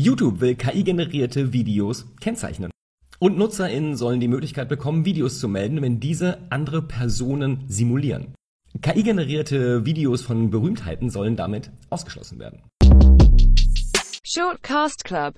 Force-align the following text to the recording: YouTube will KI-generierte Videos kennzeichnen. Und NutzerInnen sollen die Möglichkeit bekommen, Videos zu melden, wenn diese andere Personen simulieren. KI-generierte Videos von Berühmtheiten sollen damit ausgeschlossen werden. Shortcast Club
YouTube 0.00 0.40
will 0.40 0.54
KI-generierte 0.54 1.52
Videos 1.52 2.06
kennzeichnen. 2.20 2.70
Und 3.18 3.36
NutzerInnen 3.36 3.96
sollen 3.96 4.18
die 4.18 4.28
Möglichkeit 4.28 4.68
bekommen, 4.68 5.04
Videos 5.04 5.38
zu 5.40 5.46
melden, 5.46 5.82
wenn 5.82 6.00
diese 6.00 6.38
andere 6.48 6.80
Personen 6.80 7.64
simulieren. 7.68 8.34
KI-generierte 8.80 9.84
Videos 9.84 10.22
von 10.22 10.48
Berühmtheiten 10.48 11.10
sollen 11.10 11.36
damit 11.36 11.70
ausgeschlossen 11.90 12.38
werden. 12.38 12.62
Shortcast 14.24 15.04
Club 15.04 15.28